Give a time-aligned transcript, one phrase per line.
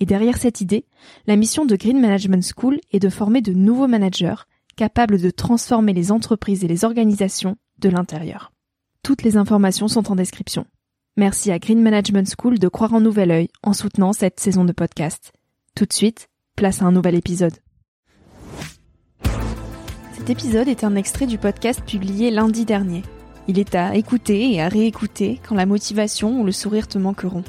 [0.00, 0.86] et derrière cette idée,
[1.26, 4.34] la mission de Green Management School est de former de nouveaux managers
[4.76, 8.50] capables de transformer les entreprises et les organisations de l'intérieur.
[9.02, 10.64] Toutes les informations sont en description.
[11.18, 14.72] Merci à Green Management School de croire en nouvel œil en soutenant cette saison de
[14.72, 15.32] podcast.
[15.74, 17.56] Tout de suite, place à un nouvel épisode.
[20.16, 23.02] Cet épisode est un extrait du podcast publié lundi dernier.
[23.48, 27.44] Il est à écouter et à réécouter quand la motivation ou le sourire te manqueront.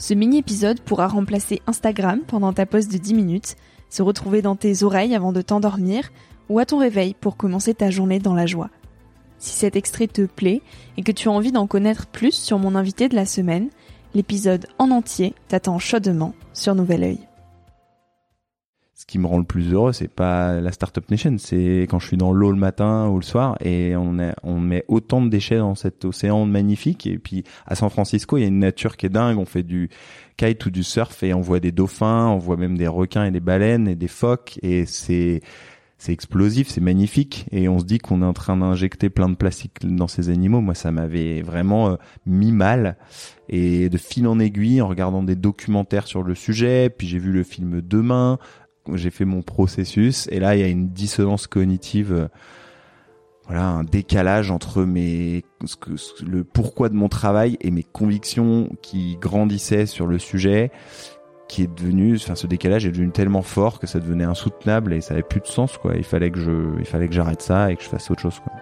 [0.00, 3.56] Ce mini-épisode pourra remplacer Instagram pendant ta pause de 10 minutes,
[3.90, 6.10] se retrouver dans tes oreilles avant de t'endormir
[6.48, 8.70] ou à ton réveil pour commencer ta journée dans la joie.
[9.38, 10.62] Si cet extrait te plaît
[10.96, 13.68] et que tu as envie d'en connaître plus sur mon invité de la semaine,
[14.14, 17.29] l'épisode en entier t'attend chaudement sur Nouvel Oeil
[19.00, 22.06] ce qui me rend le plus heureux, c'est pas la Startup Nation, c'est quand je
[22.06, 25.56] suis dans l'eau le matin ou le soir et on, on met autant de déchets
[25.56, 27.06] dans cet océan magnifique.
[27.06, 29.38] Et puis à San Francisco, il y a une nature qui est dingue.
[29.38, 29.88] On fait du
[30.36, 33.30] kite ou du surf et on voit des dauphins, on voit même des requins et
[33.30, 35.40] des baleines et des phoques et c'est
[36.00, 39.34] c'est explosif, c'est magnifique et on se dit qu'on est en train d'injecter plein de
[39.34, 40.62] plastique dans ces animaux.
[40.62, 42.96] Moi, ça m'avait vraiment euh, mis mal
[43.50, 47.32] et de fil en aiguille en regardant des documentaires sur le sujet, puis j'ai vu
[47.32, 48.38] le film Demain,
[48.94, 52.28] j'ai fait mon processus et là il y a une dissonance cognitive euh,
[53.46, 55.90] voilà un décalage entre mes ce que,
[56.24, 60.70] le pourquoi de mon travail et mes convictions qui grandissaient sur le sujet
[61.50, 65.00] qui est devenu enfin ce décalage est devenu tellement fort que ça devenait insoutenable et
[65.00, 65.94] ça avait plus de sens quoi.
[65.96, 68.38] Il fallait que je il fallait que j'arrête ça et que je fasse autre chose
[68.38, 68.52] quoi.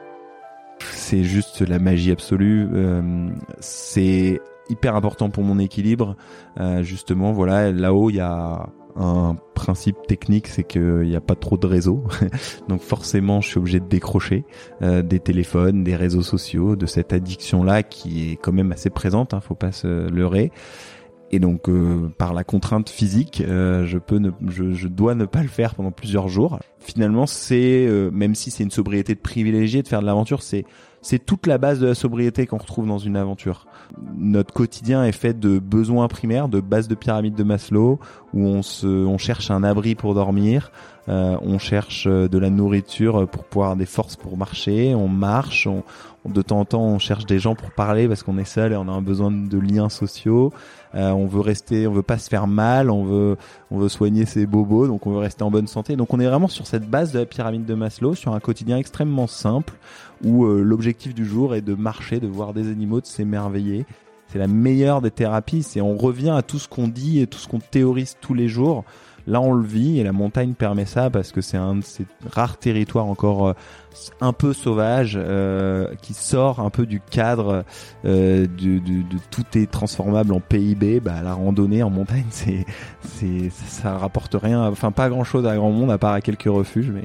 [0.81, 3.29] C'est juste la magie absolue euh,
[3.61, 4.41] c'est
[4.71, 6.17] hyper important pour mon équilibre.
[6.59, 11.35] Euh, justement voilà là-haut il y a un principe technique, c'est qu'il n'y a pas
[11.35, 12.05] trop de réseau.
[12.69, 14.45] Donc forcément, je suis obligé de décrocher
[14.83, 19.35] euh, des téléphones, des réseaux sociaux, de cette addiction-là qui est quand même assez présente,
[19.35, 20.51] hein, faut pas se leurrer.
[21.31, 25.43] Et donc, euh, par la contrainte physique, euh, je peux, ne, je, dois ne pas
[25.43, 26.59] le faire pendant plusieurs jours.
[26.79, 30.65] Finalement, c'est même si c'est une sobriété de privilégié de faire de l'aventure, c'est
[31.09, 33.67] c'est toute la base de la sobriété qu'on retrouve dans une aventure.
[34.19, 37.99] Notre quotidien est fait de besoins primaires, de base de pyramide de Maslow,
[38.35, 40.71] où on se, on cherche un abri pour dormir,
[41.09, 45.67] euh, on cherche euh, de la nourriture pour pouvoir des forces pour marcher, on marche,
[45.67, 45.83] on,
[46.27, 48.77] de temps en temps on cherche des gens pour parler parce qu'on est seul et
[48.77, 50.53] on a un besoin de liens sociaux.
[50.95, 53.37] Euh, on veut rester, on veut pas se faire mal, on veut,
[53.71, 55.97] on veut soigner ses bobos, donc on veut rester en bonne santé.
[55.97, 58.79] Donc on est vraiment sur cette base de la pyramide de Maslow, sur un quotidien
[58.79, 59.75] extrêmement simple
[60.25, 63.87] où l'objectif du jour est de marcher, de voir des animaux, de s'émerveiller.
[64.29, 65.63] C'est la meilleure des thérapies.
[65.63, 68.49] C'est on revient à tout ce qu'on dit et tout ce qu'on théorise tous les
[68.49, 68.85] jours
[69.29, 72.07] Là, on le vit et la montagne permet ça parce que c'est un de ces
[72.31, 73.53] rares territoires encore euh,
[74.23, 77.63] un peu sauvage euh, qui sort un peu du cadre
[78.07, 78.81] euh, de,
[79.31, 81.01] tout est transformable en PIB.
[81.01, 82.65] Bah, la randonnée en montagne, c'est,
[83.03, 86.45] c'est, ça rapporte rien, enfin pas grand chose à grand monde à part à quelques
[86.45, 86.91] refuges.
[86.91, 87.05] Mais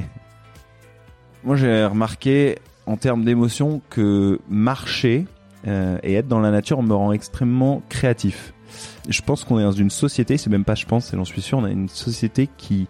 [1.43, 5.25] moi, j'ai remarqué en termes d'émotion que marcher
[5.65, 8.53] et être dans la nature me rend extrêmement créatif
[9.09, 11.57] je pense qu'on est dans une société, c'est même pas je pense, j'en suis sûr,
[11.57, 12.87] on a une société qui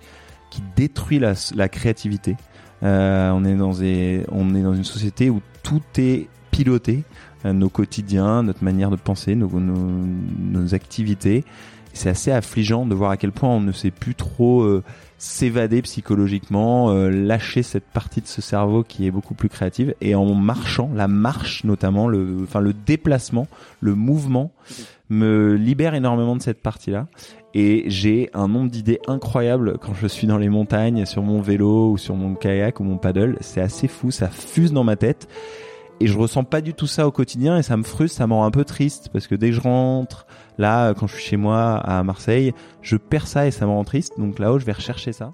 [0.50, 2.36] qui détruit la, la créativité.
[2.84, 7.04] Euh, on est dans des, on est dans une société où tout est piloté, euh,
[7.52, 10.06] nos quotidiens, notre manière de penser, nos, nos,
[10.40, 11.44] nos activités.
[11.94, 14.84] C'est assez affligeant de voir à quel point on ne sait plus trop euh,
[15.20, 19.94] s'évader psychologiquement, euh, lâcher cette partie de ce cerveau qui est beaucoup plus créative.
[20.02, 23.48] Et en marchant, la marche notamment, le, enfin le déplacement,
[23.80, 24.52] le mouvement,
[25.10, 27.08] me libère énormément de cette partie-là.
[27.54, 31.92] Et j'ai un nombre d'idées incroyables quand je suis dans les montagnes, sur mon vélo
[31.92, 33.38] ou sur mon kayak ou mon paddle.
[33.42, 35.28] C'est assez fou, ça fuse dans ma tête.
[36.04, 38.34] Et je ressens pas du tout ça au quotidien et ça me frustre, ça me
[38.34, 40.28] rend un peu triste parce que dès que je rentre,
[40.58, 43.86] là, quand je suis chez moi à Marseille, je perds ça et ça me rend
[43.86, 44.20] triste.
[44.20, 45.32] Donc là-haut, je vais rechercher ça.